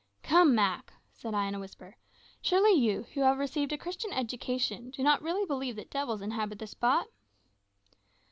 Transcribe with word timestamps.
"Come, 0.23 0.55
Mak," 0.55 0.93
said 1.13 1.35
I 1.35 1.45
in 1.45 1.53
a 1.53 1.59
whisper, 1.59 1.95
"surely 2.41 2.71
you, 2.71 3.03
who 3.13 3.21
have 3.21 3.37
received 3.37 3.71
a 3.71 3.77
Christian 3.77 4.11
education, 4.11 4.89
do 4.89 5.03
not 5.03 5.21
really 5.21 5.45
believe 5.45 5.75
that 5.75 5.91
devils 5.91 6.23
inhabit 6.23 6.57
this 6.57 6.71
spot?" 6.71 7.05